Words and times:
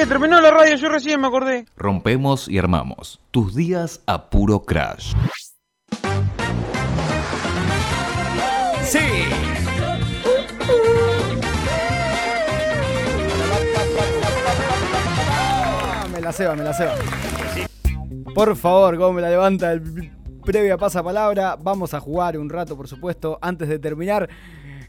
¿Qué? 0.00 0.06
Terminó 0.06 0.40
la 0.40 0.50
radio, 0.50 0.76
yo 0.76 0.88
recién 0.88 1.20
me 1.20 1.26
acordé. 1.26 1.66
Rompemos 1.76 2.48
y 2.48 2.56
armamos. 2.56 3.20
Tus 3.30 3.54
días 3.54 4.00
a 4.06 4.30
puro 4.30 4.62
crash. 4.62 5.12
Sí. 8.82 8.98
Ah, 15.28 16.06
me 16.10 16.20
la 16.22 16.32
ceba, 16.32 16.56
me 16.56 16.64
la 16.64 16.72
ceba. 16.72 16.94
Por 18.34 18.56
favor, 18.56 18.96
cómo 18.96 19.12
me 19.12 19.20
la 19.20 19.28
levanta 19.28 19.70
el 19.70 19.82
previa 20.42 20.78
pasapalabra. 20.78 21.56
Vamos 21.56 21.92
a 21.92 22.00
jugar 22.00 22.38
un 22.38 22.48
rato, 22.48 22.74
por 22.74 22.88
supuesto, 22.88 23.38
antes 23.42 23.68
de 23.68 23.78
terminar. 23.78 24.30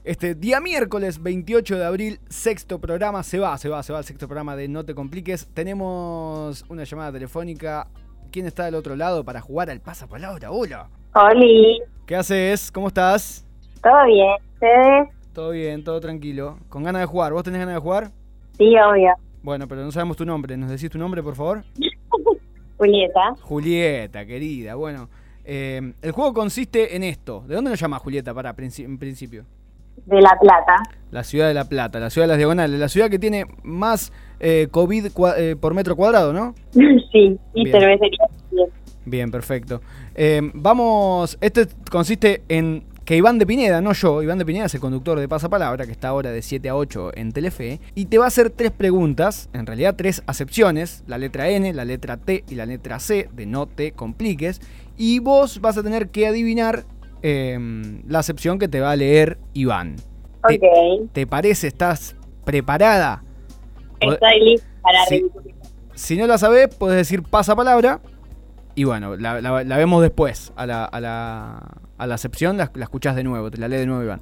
Este 0.04 0.34
día 0.34 0.60
miércoles 0.60 1.22
28 1.22 1.78
de 1.78 1.86
abril, 1.86 2.20
sexto 2.28 2.80
programa. 2.80 3.22
Se 3.24 3.38
va, 3.40 3.58
se 3.58 3.70
va, 3.70 3.84
se 3.84 3.94
va 3.94 4.00
el 4.00 4.06
sexto 4.06 4.28
programa 4.28 4.56
de 4.56 4.68
No 4.68 4.84
Te 4.84 4.96
Compliques. 4.96 5.48
Tenemos 5.54 6.66
una 6.70 6.84
llamada 6.86 7.12
telefónica. 7.12 7.88
¿Quién 8.32 8.48
está 8.48 8.66
del 8.66 8.76
otro 8.76 8.96
lado 8.96 9.24
para 9.24 9.42
jugar 9.42 9.70
al 9.70 9.80
pasapalabra? 9.80 10.52
Hola. 10.52 10.90
Oli, 11.14 11.82
¿Qué 12.08 12.16
haces? 12.16 12.72
¿Cómo 12.72 12.88
estás? 12.88 13.46
¿todo 13.84 14.06
bien? 14.06 14.32
¿Ustedes? 14.54 15.10
Todo 15.34 15.52
bien, 15.52 15.84
todo 15.84 16.00
tranquilo. 16.00 16.58
¿Con 16.70 16.84
ganas 16.84 17.02
de 17.02 17.06
jugar? 17.06 17.34
¿Vos 17.34 17.44
tenés 17.44 17.60
ganas 17.60 17.76
de 17.76 17.82
jugar? 17.82 18.12
Sí, 18.58 18.74
obvio. 18.78 19.14
Bueno, 19.44 19.68
pero 19.68 19.84
no 19.84 19.92
sabemos 19.92 20.18
tu 20.18 20.26
nombre. 20.26 20.56
¿Nos 20.58 20.70
decís 20.72 20.90
tu 20.90 20.98
nombre, 20.98 21.22
por 21.22 21.36
favor? 21.36 21.64
Julieta, 22.78 23.36
Julieta, 23.42 24.26
querida. 24.26 24.74
Bueno, 24.76 25.10
eh, 25.46 25.94
el 26.02 26.12
juego 26.12 26.34
consiste 26.34 26.96
en 26.96 27.04
esto. 27.04 27.44
¿De 27.48 27.54
dónde 27.56 27.70
nos 27.70 27.80
llama 27.80 28.00
Julieta 28.00 28.34
para 28.34 28.56
princi- 28.56 28.84
en 28.86 28.98
principio? 28.98 29.46
De 30.06 30.22
La 30.22 30.38
Plata. 30.40 30.76
La 31.12 31.24
ciudad 31.24 31.48
de 31.48 31.54
La 31.54 31.66
Plata, 31.66 32.00
la 32.00 32.10
ciudad 32.10 32.26
de 32.26 32.30
las 32.30 32.38
diagonales, 32.38 32.80
la 32.80 32.90
ciudad 32.90 33.10
que 33.10 33.20
tiene 33.20 33.46
más 33.64 34.12
eh, 34.40 34.68
COVID 34.72 35.08
eh, 35.38 35.56
por 35.60 35.74
metro 35.74 35.96
cuadrado, 35.96 36.34
¿no? 36.34 36.56
sí, 37.12 37.38
y 37.54 37.64
Bien. 37.66 37.80
cervecería. 37.80 38.26
Bien, 39.06 39.32
perfecto. 39.32 39.82
Eh, 40.16 40.42
vamos, 40.54 41.38
este 41.42 41.68
consiste 41.90 42.44
en 42.50 42.84
que 43.04 43.18
Iván 43.18 43.40
de 43.40 43.48
Pineda, 43.48 43.82
no 43.82 43.94
yo, 43.94 44.22
Iván 44.22 44.38
de 44.38 44.46
Pineda 44.46 44.66
es 44.66 44.76
el 44.76 44.80
conductor 44.80 45.20
de 45.20 45.28
Pasapalabra, 45.28 45.86
que 45.86 45.92
está 45.92 46.10
ahora 46.10 46.32
de 46.32 46.42
7 46.42 46.70
a 46.70 46.76
8 46.76 47.12
en 47.16 47.32
Telefe, 47.32 47.80
y 47.96 48.06
te 48.06 48.18
va 48.18 48.26
a 48.26 48.28
hacer 48.28 48.52
tres 48.52 48.72
preguntas, 48.72 49.50
en 49.54 49.66
realidad 49.66 49.96
tres 49.98 50.24
acepciones, 50.28 51.04
la 51.08 51.18
letra 51.18 51.50
N, 51.50 51.74
la 51.74 51.84
letra 51.84 52.18
T 52.18 52.44
y 52.48 52.56
la 52.56 52.66
letra 52.66 53.00
C, 53.00 53.28
de 53.34 53.46
no 53.48 53.66
te 53.66 53.92
compliques, 53.92 54.62
y 54.98 55.20
vos 55.20 55.62
vas 55.62 55.78
a 55.78 55.84
tener 55.84 56.10
que 56.10 56.28
adivinar 56.28 56.86
eh, 57.24 57.58
la 58.08 58.20
acepción 58.20 58.60
que 58.60 58.68
te 58.68 58.80
va 58.80 58.92
a 58.92 58.96
leer 58.96 59.38
Iván. 59.54 59.96
¿Te, 60.48 60.56
Ok, 60.56 61.12
te 61.14 61.28
parece? 61.28 61.68
¿Estás 61.68 62.16
preparada? 62.46 63.24
Estoy 64.00 64.40
lista 64.44 64.68
para 64.82 65.06
ridiculizar. 65.10 65.62
Si 65.94 66.18
no 66.18 66.26
la 66.26 66.38
sabés, 66.38 66.74
puedes 66.76 66.98
decir 66.98 67.22
pasapalabra. 67.24 68.00
Y 68.74 68.86
bueno, 68.86 69.16
la, 69.18 69.40
la- 69.42 69.64
la 69.64 69.78
vemos 69.78 70.02
después. 70.02 70.52
A 70.56 70.66
la, 70.66 70.86
a 70.86 71.00
la, 71.00 71.62
a 71.98 72.08
la 72.08 72.16
acepción 72.16 72.58
la, 72.58 72.72
la 72.74 72.86
escuchás 72.86 73.16
de 73.16 73.24
nuevo. 73.24 73.52
Te 73.52 73.58
la 73.60 73.68
lee 73.68 73.78
de 73.78 73.86
nuevo, 73.86 74.02
Iván. 74.04 74.22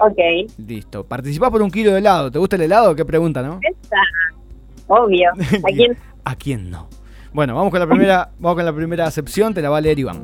Ok, 0.00 0.18
Listo. 0.66 1.04
Participás 1.04 1.50
por 1.50 1.62
un 1.62 1.70
kilo 1.70 1.92
de 1.92 1.98
helado. 1.98 2.30
¿Te 2.32 2.38
gusta 2.38 2.56
el 2.56 2.62
helado? 2.62 2.94
¿Qué 2.96 3.04
pregunta, 3.04 3.42
no? 3.42 3.60
esta, 3.62 3.96
obvio. 4.88 5.30
¿A 5.30 5.66
quién? 5.74 5.96
¿A 6.24 6.34
quién 6.36 6.70
no? 6.70 6.88
Bueno, 7.32 7.54
vamos 7.54 7.70
con 7.70 7.78
la 7.80 7.86
primera, 7.86 8.30
vamos 8.38 8.56
con 8.56 8.64
la 8.64 8.72
primera 8.72 9.06
acepción. 9.06 9.54
Te 9.54 9.60
la 9.62 9.70
va 9.70 9.78
a 9.78 9.80
leer 9.80 9.98
Iván. 9.98 10.22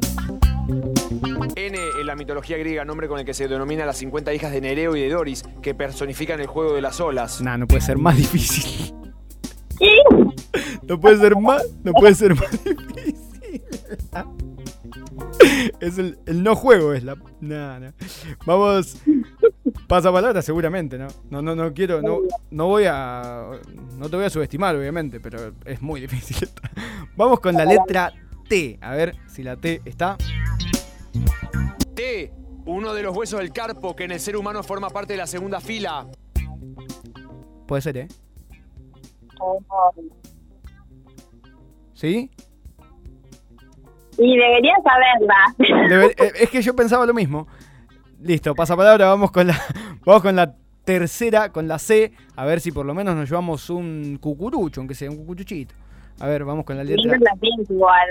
La 2.15 2.19
mitología 2.19 2.57
griega, 2.57 2.85
nombre 2.85 3.09
con 3.09 3.19
el 3.19 3.25
que 3.25 3.35
se 3.35 3.49
denomina 3.49 3.85
las 3.85 3.97
50 3.97 4.33
hijas 4.33 4.53
de 4.53 4.61
Nereo 4.61 4.95
y 4.95 5.01
de 5.01 5.11
Doris, 5.11 5.43
que 5.61 5.75
personifican 5.75 6.39
el 6.39 6.47
juego 6.47 6.73
de 6.73 6.81
las 6.81 7.01
olas. 7.01 7.41
Nah, 7.41 7.57
no 7.57 7.67
puede 7.67 7.81
ser 7.81 7.99
más 7.99 8.17
difícil. 8.17 8.95
¿Qué? 9.77 9.97
No 10.87 11.01
puede 11.01 11.17
ser 11.17 11.35
más, 11.35 11.65
no 11.83 11.93
puede 11.93 12.15
ser 12.15 12.37
más 12.37 12.53
difícil. 12.53 13.63
Es 15.81 15.99
el, 15.99 16.17
el 16.27 16.45
no 16.45 16.55
juego, 16.55 16.93
es 16.93 17.03
la. 17.03 17.17
Nah, 17.41 17.81
nah. 17.81 17.91
Vamos. 18.47 19.03
Pasa 19.89 20.13
palabra 20.13 20.41
seguramente, 20.41 20.97
¿no? 20.97 21.09
No, 21.31 21.43
no, 21.43 21.57
no 21.57 21.75
quiero, 21.75 22.01
no, 22.01 22.21
no 22.49 22.69
voy 22.69 22.85
a. 22.87 23.59
No 23.99 24.09
te 24.09 24.15
voy 24.15 24.27
a 24.27 24.31
subestimar, 24.31 24.77
obviamente, 24.77 25.19
pero 25.19 25.53
es 25.65 25.83
muy 25.83 26.01
difícil. 26.01 26.49
Vamos 27.17 27.41
con 27.41 27.57
la 27.57 27.65
letra 27.65 28.13
T. 28.49 28.79
A 28.81 28.95
ver 28.95 29.17
si 29.27 29.43
la 29.43 29.57
T 29.57 29.83
está. 29.85 30.17
Uno 32.67 32.95
de 32.95 33.03
los 33.03 33.17
huesos 33.17 33.41
del 33.41 33.53
carpo 33.53 33.95
que 33.95 34.05
en 34.05 34.13
el 34.13 34.21
ser 34.21 34.37
humano 34.37 34.63
forma 34.63 34.89
parte 34.91 35.13
de 35.15 35.19
la 35.19 35.27
segunda 35.27 35.61
fila. 35.61 36.07
Puede 37.67 37.83
ser, 37.83 37.97
¿eh? 37.99 38.09
¿Sí? 41.95 42.31
Y 44.19 44.37
debería 44.37 44.75
saberla. 44.83 45.89
Debe- 45.89 46.15
eh, 46.23 46.33
es 46.41 46.51
que 46.51 46.63
yo 46.63 46.75
pensaba 46.75 47.05
lo 47.07 47.15
mismo. 47.15 47.47
Listo, 48.21 48.55
pasapalabra, 48.55 49.07
vamos 49.09 49.31
con 49.31 49.47
la. 49.49 49.61
Vamos 50.07 50.21
con 50.21 50.37
la 50.37 50.55
tercera, 50.85 51.51
con 51.51 51.67
la 51.67 51.79
C. 51.79 52.13
A 52.37 52.45
ver 52.45 52.61
si 52.61 52.71
por 52.73 52.85
lo 52.85 52.93
menos 52.93 53.17
nos 53.17 53.27
llevamos 53.31 53.71
un 53.71 54.19
cucurucho, 54.21 54.83
aunque 54.83 54.95
sea 54.95 55.11
un 55.11 55.17
cucuruchito. 55.17 55.75
A 56.21 56.27
ver, 56.27 56.45
vamos 56.45 56.67
con 56.67 56.77
la 56.77 56.85
letra. 56.85 57.17
Igual. 57.71 58.09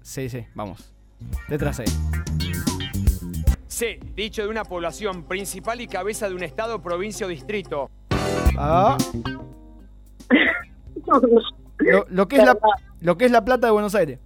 Sí, 0.00 0.30
sí, 0.30 0.46
vamos. 0.54 0.90
Letra 1.48 1.74
C. 1.74 1.84
C, 3.74 3.98
dicho 4.14 4.42
de 4.42 4.48
una 4.48 4.64
población 4.64 5.24
principal 5.24 5.80
y 5.80 5.88
cabeza 5.88 6.28
de 6.28 6.34
un 6.36 6.44
estado, 6.44 6.80
provincia 6.80 7.26
o 7.26 7.28
distrito. 7.28 7.90
Ah, 8.56 8.96
lo, 11.78 12.06
lo 12.08 12.28
que 12.28 12.36
es 12.36 12.44
la, 12.44 12.56
lo 13.00 13.18
que 13.18 13.24
es 13.24 13.32
la 13.32 13.44
plata 13.44 13.66
de 13.66 13.72
Buenos 13.72 13.96
Aires. 13.96 14.20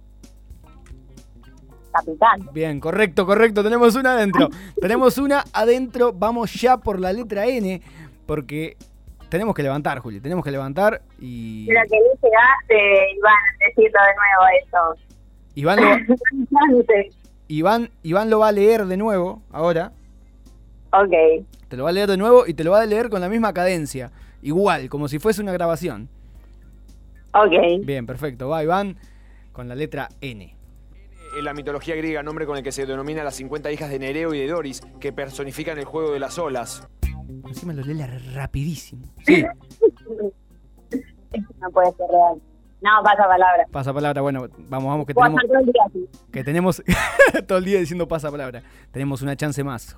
Capitán. 1.91 2.47
Bien, 2.53 2.79
correcto, 2.79 3.25
correcto. 3.25 3.63
Tenemos 3.63 3.95
una 3.95 4.13
adentro. 4.13 4.49
Tenemos 4.79 5.17
una 5.17 5.43
adentro. 5.51 6.13
Vamos 6.13 6.53
ya 6.53 6.77
por 6.77 6.99
la 6.99 7.11
letra 7.11 7.47
N. 7.47 7.81
Porque 8.27 8.77
tenemos 9.29 9.55
que 9.55 9.63
levantar, 9.63 9.97
Juli. 9.97 10.21
Tenemos 10.21 10.45
que 10.45 10.51
levantar 10.51 11.01
y. 11.19 11.65
Pero 11.65 11.81
que 11.89 11.97
no 11.97 12.05
llegaste, 12.21 13.11
Iván, 13.15 13.33
a 13.33 13.65
decirlo 13.65 13.99
de 14.01 14.13
nuevo 14.15 14.43
eso. 14.63 15.15
Iván 15.55 15.81
lo, 15.81 15.89
Antes. 16.77 17.15
Iván, 17.49 17.89
Iván 18.03 18.29
lo 18.29 18.39
va 18.39 18.49
a 18.49 18.51
leer 18.51 18.85
de 18.85 18.95
nuevo 18.95 19.41
ahora. 19.51 19.91
ok, 20.93 21.45
Te 21.67 21.75
lo 21.75 21.83
va 21.83 21.89
a 21.89 21.93
leer 21.93 22.07
de 22.07 22.15
nuevo 22.17 22.45
y 22.47 22.53
te 22.53 22.63
lo 22.63 22.71
va 22.71 22.81
a 22.81 22.85
leer 22.85 23.09
con 23.09 23.21
la 23.21 23.27
misma 23.27 23.53
cadencia. 23.53 24.11
Igual, 24.43 24.87
como 24.87 25.07
si 25.07 25.17
fuese 25.19 25.41
una 25.41 25.51
grabación. 25.51 26.07
ok. 27.33 27.83
Bien, 27.85 28.05
perfecto. 28.05 28.47
Va 28.49 28.63
Iván 28.63 28.97
con 29.51 29.67
la 29.67 29.73
letra 29.75 30.09
N. 30.21 30.55
En 31.37 31.43
la 31.45 31.53
mitología 31.53 31.95
griega, 31.95 32.21
nombre 32.23 32.45
con 32.45 32.55
el 32.57 32.63
que 32.63 32.71
se 32.71 32.85
denomina 32.85 33.23
las 33.23 33.35
50 33.35 33.71
hijas 33.71 33.89
de 33.89 33.99
Nereo 33.99 34.33
y 34.33 34.39
de 34.39 34.47
Doris, 34.47 34.81
que 34.99 35.11
personifican 35.11 35.77
el 35.77 35.85
juego 35.85 36.11
de 36.11 36.19
las 36.19 36.37
olas. 36.39 36.87
Encima 37.47 37.73
lo 37.73 37.81
lee 37.83 38.01
rapidísimo. 38.33 39.03
Sí, 39.25 39.43
Esto 41.31 41.53
no 41.61 41.69
puede 41.71 41.91
ser 41.93 42.07
real. 42.09 42.41
No, 42.81 42.89
pasa 43.03 43.23
palabra. 43.27 43.65
pasa 43.71 43.93
palabra. 43.93 44.21
Bueno, 44.21 44.47
vamos, 44.69 44.89
vamos, 44.89 45.05
que 45.05 45.13
Puedo 45.13 45.27
tenemos, 45.35 45.47
todo 45.47 45.59
el 45.59 45.65
día 45.65 45.83
así. 45.85 46.09
que 46.31 46.43
tenemos 46.43 46.83
todo 47.47 47.57
el 47.57 47.65
día 47.65 47.79
diciendo 47.79 48.07
pasa 48.07 48.31
palabra. 48.31 48.61
Tenemos 48.91 49.21
una 49.21 49.35
chance 49.35 49.63
más. 49.63 49.97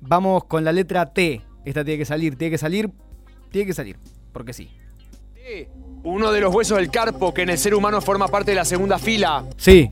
Vamos 0.00 0.44
con 0.44 0.64
la 0.64 0.72
letra 0.72 1.12
T. 1.12 1.42
Esta 1.64 1.84
tiene 1.84 1.98
que 1.98 2.04
salir, 2.04 2.36
tiene 2.36 2.52
que 2.52 2.58
salir, 2.58 2.90
tiene 3.50 3.66
que 3.66 3.72
salir. 3.74 3.98
Porque 4.32 4.52
sí. 4.52 4.70
T, 5.34 5.68
uno 6.04 6.30
de 6.30 6.40
los 6.40 6.54
huesos 6.54 6.78
del 6.78 6.90
carpo 6.90 7.34
que 7.34 7.42
en 7.42 7.50
el 7.50 7.58
ser 7.58 7.74
humano 7.74 8.00
forma 8.00 8.28
parte 8.28 8.52
de 8.52 8.56
la 8.56 8.64
segunda 8.64 8.98
fila. 8.98 9.44
Sí. 9.56 9.90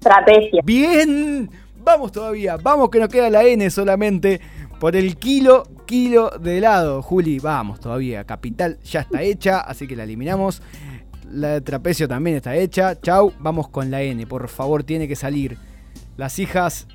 Trapecio. 0.00 0.60
Bien. 0.64 1.50
Vamos 1.76 2.12
todavía. 2.12 2.56
Vamos 2.56 2.90
que 2.90 2.98
nos 3.00 3.08
queda 3.08 3.28
la 3.30 3.44
N 3.44 3.68
solamente. 3.70 4.40
Por 4.82 4.96
el 4.96 5.16
kilo, 5.16 5.62
kilo 5.86 6.30
de 6.40 6.58
helado. 6.58 7.02
Juli, 7.02 7.38
vamos 7.38 7.78
todavía. 7.78 8.24
Capital 8.24 8.80
ya 8.80 9.02
está 9.02 9.22
hecha, 9.22 9.60
así 9.60 9.86
que 9.86 9.94
la 9.94 10.02
eliminamos. 10.02 10.60
La 11.30 11.50
de 11.50 11.60
trapecio 11.60 12.08
también 12.08 12.34
está 12.34 12.56
hecha. 12.56 13.00
Chau. 13.00 13.32
Vamos 13.38 13.68
con 13.68 13.92
la 13.92 14.02
N. 14.02 14.26
Por 14.26 14.48
favor, 14.48 14.82
tiene 14.82 15.06
que 15.06 15.14
salir. 15.14 15.56
Las 16.16 16.40
hijas 16.40 16.88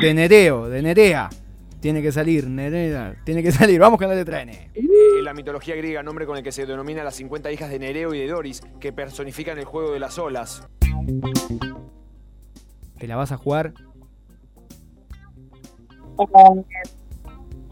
de 0.00 0.14
Nereo, 0.14 0.70
de 0.70 0.80
Nerea. 0.80 1.28
Tiene 1.80 2.00
que 2.00 2.12
salir, 2.12 2.48
Nerea. 2.48 3.14
Tiene 3.24 3.42
que 3.42 3.52
salir. 3.52 3.78
Vamos 3.78 3.98
con 3.98 4.08
la 4.08 4.14
letra 4.14 4.40
N. 4.40 4.70
En 4.74 5.22
la 5.22 5.34
mitología 5.34 5.76
griega, 5.76 6.02
nombre 6.02 6.24
con 6.24 6.38
el 6.38 6.42
que 6.42 6.50
se 6.50 6.64
denomina 6.64 7.04
las 7.04 7.16
50 7.16 7.52
hijas 7.52 7.68
de 7.68 7.78
Nereo 7.78 8.14
y 8.14 8.20
de 8.20 8.28
Doris, 8.28 8.62
que 8.80 8.94
personifican 8.94 9.58
el 9.58 9.66
juego 9.66 9.92
de 9.92 10.00
las 10.00 10.18
olas. 10.18 10.66
¿Te 12.98 13.06
la 13.06 13.16
vas 13.16 13.32
a 13.32 13.36
jugar? 13.36 13.74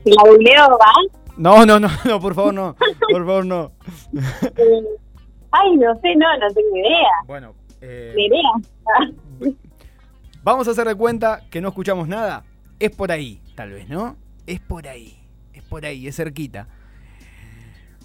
Si 0.05 0.11
la 0.11 0.23
googleo, 0.23 0.79
¿va? 0.79 0.93
No, 1.37 1.67
no, 1.67 1.81
no, 1.81 1.89
no, 2.05 2.21
por 2.21 2.35
favor, 2.35 2.55
no. 2.55 2.77
Por 3.11 3.27
favor, 3.27 3.47
no. 3.47 3.73
Ay, 5.51 5.77
no 5.77 5.95
sé, 6.01 6.15
no, 6.17 6.27
no 6.39 6.49
tengo 6.53 6.77
idea. 6.77 7.09
Bueno, 7.27 7.55
eh, 7.81 8.15
idea. 8.17 9.53
Vamos 10.43 10.69
a 10.69 10.73
hacer 10.73 10.87
de 10.87 10.95
cuenta 10.95 11.43
que 11.51 11.61
no 11.61 11.69
escuchamos 11.69 12.09
nada. 12.09 12.45
Es 12.79 12.91
por 12.91 13.11
ahí, 13.13 13.41
tal 13.55 13.71
vez, 13.71 13.89
¿no? 13.89 14.17
Es 14.47 14.61
por 14.61 14.87
ahí. 14.87 15.17
Es 15.53 15.63
por 15.63 15.87
ahí, 15.87 16.07
es 16.07 16.17
cerquita. 16.17 16.69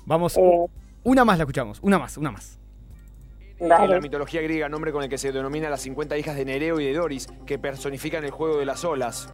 Vamos. 0.06 0.38
Eh, 0.38 0.66
Una 1.04 1.26
más 1.26 1.38
la 1.38 1.44
escuchamos, 1.44 1.80
una 1.82 2.00
más, 2.00 2.18
una 2.18 2.32
más. 2.32 2.60
En 3.60 3.68
la 3.68 4.00
mitología 4.00 4.42
griega, 4.42 4.70
nombre 4.70 4.94
con 4.94 5.04
el 5.04 5.10
que 5.10 5.18
se 5.18 5.34
denomina 5.34 5.70
las 5.70 5.82
50 5.82 6.18
hijas 6.18 6.36
de 6.38 6.46
Nereo 6.46 6.80
y 6.80 6.86
de 6.86 6.94
Doris, 6.94 7.28
que 7.46 7.60
personifican 7.60 8.24
el 8.24 8.32
juego 8.32 8.58
de 8.58 8.66
las 8.66 8.86
olas. 8.86 9.34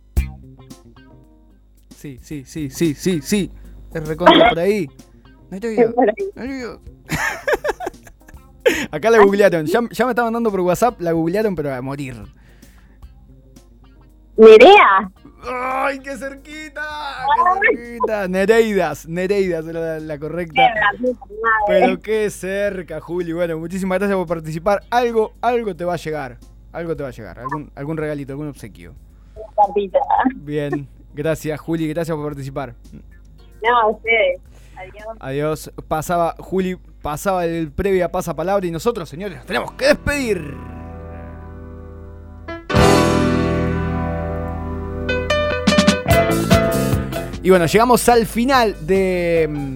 Sí, 1.96 2.20
sí, 2.22 2.44
sí, 2.46 2.70
sí, 2.70 2.94
sí, 2.94 3.22
sí. 3.22 3.52
Es 3.94 4.08
recontra 4.08 4.50
por 4.50 4.60
ahí. 4.60 4.88
No 5.50 5.56
estoy 5.56 5.78
yo. 5.78 5.90
No 6.36 6.44
estoy 6.44 6.62
yo. 6.62 6.82
Acá 8.92 9.10
la 9.10 9.20
googlearon. 9.20 9.66
Ya, 9.66 9.80
ya 9.90 10.06
me 10.06 10.12
estaban 10.12 10.34
mandando 10.34 10.52
por 10.52 10.60
WhatsApp, 10.60 11.00
la 11.00 11.14
googlearon, 11.14 11.56
pero 11.56 11.74
a 11.74 11.82
morir. 11.82 12.16
Nerea. 14.38 15.10
¡Ay, 15.48 16.00
qué 16.00 16.18
cerquita! 16.18 16.82
¡Qué 17.62 17.78
cerquita! 17.78 18.28
Nereidas, 18.28 19.08
Nereidas 19.08 19.66
era 19.68 19.80
la, 19.80 20.00
la 20.00 20.20
correcta. 20.20 20.62
Pero 21.68 22.00
qué 22.00 22.30
cerca, 22.30 23.00
Juli. 23.00 23.32
Bueno, 23.32 23.58
muchísimas 23.60 24.00
gracias 24.00 24.18
por 24.18 24.28
participar. 24.28 24.84
Algo, 24.90 25.34
algo 25.42 25.76
te 25.76 25.86
va 25.86 25.94
a 25.94 25.98
llegar. 25.98 26.40
Algo 26.74 26.96
te 26.96 27.04
va 27.04 27.10
a 27.10 27.12
llegar. 27.14 27.40
Algún, 27.40 27.72
algún 27.76 27.96
regalito, 27.96 28.34
algún 28.34 28.50
obsequio. 28.50 28.96
Bien. 30.36 30.90
Gracias, 31.16 31.60
Juli. 31.60 31.88
Gracias 31.88 32.16
por 32.16 32.26
participar. 32.26 32.76
No, 33.64 33.80
a 33.80 33.88
ustedes. 33.88 34.42
Adiós. 34.78 35.18
Adiós. 35.20 35.72
Pasaba, 35.88 36.36
Juli, 36.38 36.78
pasaba 37.02 37.46
el 37.46 37.72
previa 37.72 38.12
pasapalabra 38.12 38.68
y 38.68 38.72
nosotros, 38.72 39.08
señores, 39.08 39.38
nos 39.38 39.46
tenemos 39.46 39.72
que 39.74 39.86
despedir. 39.86 40.54
Y 47.42 47.50
bueno, 47.50 47.68
llegamos 47.68 48.10
al 48.10 48.26
final 48.26 48.76
de 48.88 49.48
mm, 49.50 49.76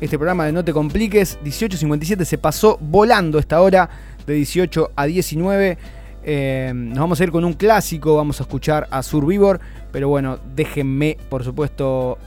este 0.00 0.18
programa 0.18 0.44
de 0.44 0.52
No 0.52 0.64
Te 0.64 0.72
Compliques. 0.72 1.38
18.57 1.42 2.24
se 2.24 2.38
pasó 2.38 2.78
volando 2.80 3.38
esta 3.38 3.60
hora 3.62 3.88
de 4.26 4.34
18 4.34 4.92
a 4.94 5.06
19. 5.06 5.78
Eh, 6.24 6.72
nos 6.74 6.98
vamos 6.98 7.20
a 7.20 7.24
ir 7.24 7.30
con 7.30 7.44
un 7.44 7.54
clásico, 7.54 8.16
vamos 8.16 8.40
a 8.40 8.44
escuchar 8.44 8.88
a 8.90 9.02
Survivor. 9.02 9.60
Pero 9.90 10.08
bueno, 10.08 10.38
déjenme, 10.54 11.16
por 11.28 11.44
supuesto, 11.44 12.18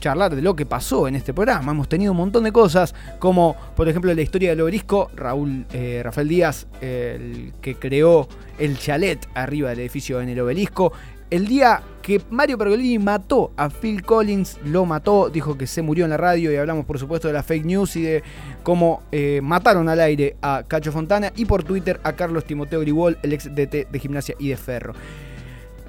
charlar 0.00 0.34
de 0.34 0.42
lo 0.42 0.54
que 0.54 0.66
pasó 0.66 1.08
en 1.08 1.16
este 1.16 1.32
programa. 1.32 1.72
Hemos 1.72 1.88
tenido 1.88 2.12
un 2.12 2.18
montón 2.18 2.44
de 2.44 2.52
cosas, 2.52 2.94
como 3.18 3.56
por 3.74 3.88
ejemplo 3.88 4.12
la 4.12 4.22
historia 4.22 4.50
del 4.50 4.60
obelisco. 4.60 5.10
Raúl, 5.14 5.66
eh, 5.72 6.02
Rafael 6.04 6.28
Díaz, 6.28 6.66
el 6.80 7.52
que 7.60 7.76
creó 7.76 8.28
el 8.58 8.78
chalet 8.78 9.26
arriba 9.34 9.70
del 9.70 9.80
edificio 9.80 10.20
en 10.20 10.28
el 10.28 10.40
obelisco. 10.40 10.92
El 11.30 11.46
día 11.46 11.82
que 12.02 12.20
Mario 12.30 12.58
Pergolini 12.58 12.98
mató 12.98 13.52
a 13.56 13.70
Phil 13.70 14.02
Collins, 14.02 14.58
lo 14.64 14.84
mató, 14.84 15.30
dijo 15.30 15.56
que 15.56 15.66
se 15.66 15.82
murió 15.82 16.04
en 16.04 16.10
la 16.10 16.16
radio 16.16 16.52
y 16.52 16.56
hablamos 16.56 16.84
por 16.84 16.98
supuesto 16.98 17.28
de 17.28 17.34
la 17.34 17.42
fake 17.42 17.64
news 17.64 17.96
y 17.96 18.02
de 18.02 18.22
cómo 18.62 19.02
eh, 19.10 19.40
mataron 19.42 19.88
al 19.88 20.00
aire 20.00 20.36
a 20.42 20.64
Cacho 20.68 20.92
Fontana 20.92 21.32
y 21.34 21.46
por 21.46 21.64
Twitter 21.64 22.00
a 22.04 22.12
Carlos 22.12 22.44
Timoteo 22.44 22.80
Gribol, 22.80 23.18
el 23.22 23.32
ex 23.32 23.54
DT 23.54 23.88
de 23.90 23.98
gimnasia 23.98 24.34
y 24.38 24.48
de 24.48 24.56
ferro 24.56 24.92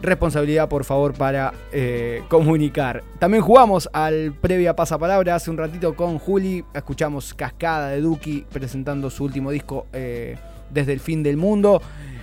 responsabilidad 0.02 0.70
por 0.70 0.84
favor 0.84 1.14
para 1.14 1.54
eh, 1.72 2.24
comunicar. 2.30 3.04
También 3.20 3.44
jugamos 3.44 3.90
al 3.92 4.34
previa 4.34 4.76
pasapalabra 4.76 5.36
hace 5.36 5.50
un 5.50 5.58
ratito 5.58 5.96
con 5.96 6.20
Juli, 6.20 6.64
escuchamos 6.74 7.34
Cascada 7.34 7.90
de 7.90 8.02
Duki 8.02 8.46
presentando 8.52 9.10
su 9.10 9.24
último 9.24 9.52
disco 9.52 9.88
eh, 9.94 10.38
desde 10.70 10.94
el 10.94 11.00
fin 11.00 11.24
del 11.24 11.38
mundo. 11.38 11.82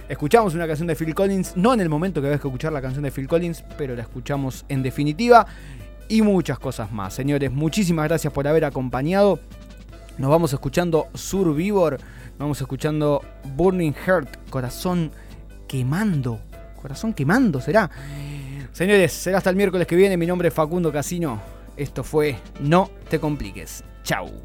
Escuchamos 0.09 0.55
una 0.55 0.67
canción 0.67 0.89
de 0.89 0.97
Phil 0.97 1.15
Collins, 1.15 1.57
no 1.57 1.73
en 1.73 1.81
el 1.81 1.89
momento 1.89 2.21
que 2.21 2.27
había 2.27 2.39
que 2.39 2.49
escuchar 2.49 2.73
la 2.73 2.83
canción 2.83 3.05
de 3.05 3.11
Phil 3.11 3.29
Collins, 3.29 3.65
pero 3.79 3.95
la 3.95 4.03
escuchamos 4.03 4.65
en 4.69 4.83
definitiva. 4.83 5.47
Y 6.09 6.21
muchas 6.23 6.59
cosas 6.59 6.93
más. 6.93 7.15
Señores, 7.15 7.51
muchísimas 7.51 8.07
gracias 8.07 8.33
por 8.33 8.47
haber 8.47 8.65
acompañado. 8.65 9.41
Nos 10.19 10.31
vamos 10.31 10.53
escuchando 10.53 11.07
Survivor, 11.15 11.99
vamos 12.39 12.61
escuchando 12.61 13.23
Burning 13.57 13.95
Heart, 13.95 14.51
corazón 14.51 15.11
quemando. 15.67 16.41
Corazón 16.81 17.15
quemando 17.15 17.61
será. 17.61 17.91
Señores, 18.73 19.13
será 19.13 19.39
hasta 19.39 19.51
el 19.51 19.57
miércoles 19.57 19.87
que 19.87 19.97
viene. 19.97 20.17
Mi 20.17 20.27
nombre 20.27 20.49
es 20.49 20.55
Facundo 20.55 20.93
Casino. 20.93 21.41
Esto 21.77 22.05
fue 22.05 22.37
No 22.61 22.91
te 23.09 23.19
compliques. 23.19 23.85
Chau. 24.03 24.43